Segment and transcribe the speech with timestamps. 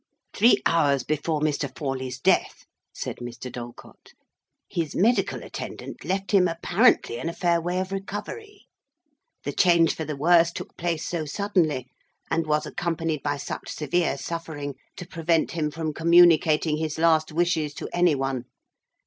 [0.33, 1.71] "Three hours before Mr.
[1.77, 3.51] Forley's death," said Mr.
[3.51, 4.13] Dalcott,
[4.67, 8.65] "his medical attendant left him apparently in a fair way of recovery.
[9.43, 11.85] The change for the worse took place so suddenly,
[12.31, 17.75] and was accompanied by such severe suffering, to prevent him from communicating his last wishes
[17.75, 18.45] to any one.